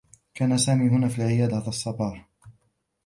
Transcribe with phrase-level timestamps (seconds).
[0.33, 2.29] كان سامي هنا في العيادة هذا الصّباح.